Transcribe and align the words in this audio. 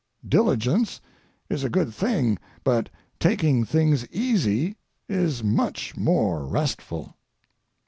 Diligence 0.27 0.99
is 1.47 1.63
a 1.63 1.69
good 1.69 1.93
thing, 1.93 2.39
but 2.63 2.89
taking 3.19 3.63
things 3.63 4.07
easy 4.09 4.75
is 5.07 5.43
much 5.43 5.95
more 5.95 6.43
restful. 6.43 7.17